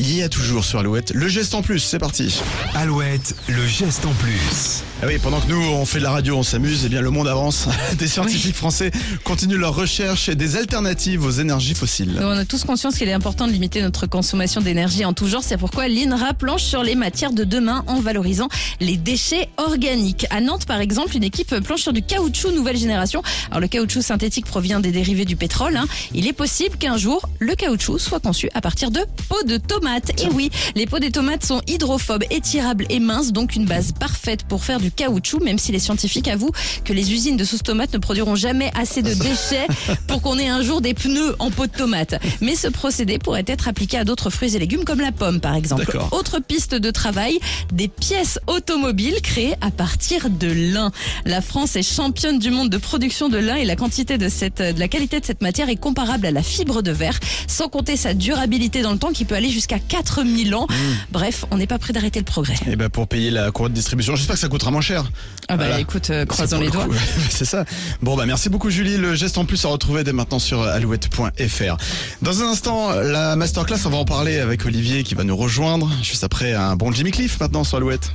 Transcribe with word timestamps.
il 0.00 0.16
y 0.16 0.22
a 0.22 0.30
toujours 0.30 0.64
sur 0.64 0.78
Alouette. 0.78 1.12
Le 1.14 1.28
geste 1.28 1.54
en 1.54 1.60
plus, 1.60 1.78
c'est 1.78 1.98
parti. 1.98 2.40
Alouette, 2.74 3.34
le 3.48 3.66
geste 3.66 4.06
en 4.06 4.12
plus. 4.14 4.82
Ah 5.02 5.06
oui, 5.06 5.18
pendant 5.22 5.40
que 5.40 5.48
nous, 5.48 5.60
on 5.60 5.84
fait 5.84 5.98
de 5.98 6.04
la 6.04 6.10
radio, 6.10 6.36
on 6.36 6.42
s'amuse, 6.42 6.82
eh 6.86 6.88
bien 6.88 7.02
le 7.02 7.10
monde 7.10 7.28
avance. 7.28 7.68
Des 7.98 8.08
scientifiques 8.08 8.56
français 8.56 8.90
continuent 9.24 9.56
leurs 9.58 9.74
recherches 9.74 10.28
et 10.30 10.34
des 10.34 10.56
alternatives 10.56 11.24
aux 11.24 11.30
énergies 11.30 11.74
fossiles. 11.74 12.18
On 12.22 12.30
a 12.30 12.44
tous 12.46 12.64
conscience 12.64 12.96
qu'il 12.96 13.08
est 13.08 13.12
important 13.12 13.46
de 13.46 13.52
limiter 13.52 13.82
notre 13.82 14.06
consommation 14.06 14.60
d'énergie 14.62 15.04
en 15.04 15.12
tout 15.12 15.26
genre. 15.26 15.42
C'est 15.44 15.56
pourquoi 15.58 15.86
l'INRA 15.88 16.32
planche 16.34 16.62
sur 16.62 16.82
les 16.82 16.94
matières 16.94 17.32
de 17.32 17.44
demain 17.44 17.84
en 17.86 18.00
valorisant 18.00 18.48
les 18.80 18.96
déchets 18.96 19.48
organiques. 19.58 20.26
À 20.30 20.40
Nantes, 20.40 20.64
par 20.66 20.80
exemple, 20.80 21.14
une 21.16 21.24
équipe 21.24 21.54
planche 21.60 21.82
sur 21.82 21.92
du 21.92 22.02
caoutchouc 22.02 22.52
nouvelle 22.52 22.76
génération. 22.78 23.22
Alors 23.50 23.60
le 23.60 23.68
caoutchouc 23.68 24.02
synthétique 24.02 24.46
provient 24.46 24.80
des 24.80 24.92
dérivés 24.92 25.24
du 25.26 25.36
pétrole. 25.36 25.76
hein. 25.76 25.86
Il 26.14 26.26
est 26.26 26.32
possible 26.32 26.76
qu'un 26.78 26.96
jour, 26.96 27.28
le 27.38 27.54
caoutchouc 27.54 27.98
soit 27.98 28.20
conçu 28.20 28.48
à 28.54 28.60
partir 28.62 28.90
de 28.90 29.00
peaux 29.28 29.42
de 29.46 29.56
tomates. 29.58 29.89
Et 30.18 30.28
oui, 30.32 30.50
les 30.74 30.86
peaux 30.86 30.98
des 30.98 31.10
tomates 31.10 31.44
sont 31.44 31.60
hydrophobes, 31.66 32.24
étirables 32.30 32.86
et 32.90 33.00
minces, 33.00 33.32
donc 33.32 33.56
une 33.56 33.64
base 33.64 33.92
parfaite 33.92 34.44
pour 34.44 34.64
faire 34.64 34.80
du 34.80 34.90
caoutchouc, 34.90 35.40
même 35.40 35.58
si 35.58 35.72
les 35.72 35.78
scientifiques 35.78 36.28
avouent 36.28 36.52
que 36.84 36.92
les 36.92 37.12
usines 37.12 37.36
de 37.36 37.44
sauce 37.44 37.62
tomate 37.62 37.92
ne 37.92 37.98
produiront 37.98 38.36
jamais 38.36 38.70
assez 38.74 39.02
de 39.02 39.12
déchets 39.14 39.66
pour 40.06 40.22
qu'on 40.22 40.38
ait 40.38 40.48
un 40.48 40.62
jour 40.62 40.80
des 40.80 40.94
pneus 40.94 41.34
en 41.38 41.50
peau 41.50 41.66
de 41.66 41.72
tomate. 41.72 42.14
Mais 42.40 42.54
ce 42.54 42.68
procédé 42.68 43.18
pourrait 43.18 43.44
être 43.46 43.68
appliqué 43.68 43.98
à 43.98 44.04
d'autres 44.04 44.30
fruits 44.30 44.54
et 44.54 44.58
légumes 44.58 44.84
comme 44.84 45.00
la 45.00 45.12
pomme 45.12 45.40
par 45.40 45.54
exemple. 45.54 45.98
Autre 46.12 46.38
piste 46.38 46.74
de 46.74 46.90
travail, 46.90 47.38
des 47.72 47.88
pièces 47.88 48.38
automobiles 48.46 49.20
créées 49.22 49.54
à 49.60 49.70
partir 49.70 50.30
de 50.30 50.48
lin. 50.48 50.92
La 51.24 51.40
France 51.40 51.76
est 51.76 51.82
championne 51.82 52.38
du 52.38 52.50
monde 52.50 52.70
de 52.70 52.78
production 52.78 53.28
de 53.28 53.38
lin 53.38 53.56
et 53.56 53.64
la 53.64 53.76
quantité 53.76 54.18
de 54.18 54.28
cette 54.28 54.60
de 54.60 54.78
la 54.78 54.88
qualité 54.88 55.20
de 55.20 55.24
cette 55.24 55.42
matière 55.42 55.68
est 55.68 55.76
comparable 55.76 56.26
à 56.26 56.30
la 56.30 56.42
fibre 56.42 56.82
de 56.82 56.90
verre, 56.90 57.18
sans 57.46 57.68
compter 57.68 57.96
sa 57.96 58.14
durabilité 58.14 58.82
dans 58.82 58.92
le 58.92 58.98
temps 58.98 59.12
qui 59.12 59.24
peut 59.24 59.34
aller 59.34 59.50
jusqu'à 59.50 59.78
4000 59.88 60.54
ans. 60.54 60.66
Bref, 61.10 61.44
on 61.50 61.56
n'est 61.56 61.66
pas 61.66 61.78
prêt 61.78 61.92
d'arrêter 61.92 62.18
le 62.20 62.24
progrès. 62.24 62.54
Et 62.70 62.76
ben 62.76 62.88
pour 62.88 63.08
payer 63.08 63.30
la 63.30 63.50
courroie 63.50 63.68
de 63.68 63.74
distribution, 63.74 64.16
j'espère 64.16 64.34
que 64.36 64.40
ça 64.40 64.48
coûtera 64.48 64.70
moins 64.70 64.80
cher. 64.80 65.04
Ah 65.48 65.56
bah 65.56 65.64
Voilà. 65.64 65.80
écoute, 65.80 66.10
euh, 66.10 66.24
croisons 66.26 66.58
les 66.60 66.66
le 66.66 66.72
doigts. 66.72 66.86
C'est 67.30 67.44
ça. 67.44 67.64
Bon 68.02 68.16
bah 68.16 68.26
merci 68.26 68.48
beaucoup 68.48 68.70
Julie. 68.70 68.96
Le 68.96 69.14
geste 69.14 69.38
en 69.38 69.44
plus 69.44 69.64
à 69.64 69.68
retrouver 69.68 70.04
dès 70.04 70.12
maintenant 70.12 70.38
sur 70.38 70.62
alouette.fr. 70.62 71.76
Dans 72.22 72.42
un 72.42 72.46
instant, 72.50 72.90
la 72.92 73.36
masterclass, 73.36 73.78
on 73.86 73.90
va 73.90 73.96
en 73.98 74.04
parler 74.04 74.38
avec 74.38 74.64
Olivier 74.66 75.02
qui 75.04 75.14
va 75.14 75.24
nous 75.24 75.36
rejoindre 75.36 75.90
juste 76.02 76.24
après 76.24 76.54
un 76.54 76.76
bon 76.76 76.92
Jimmy 76.92 77.10
Cliff 77.10 77.38
maintenant 77.40 77.64
sur 77.64 77.76
Alouette. 77.78 78.12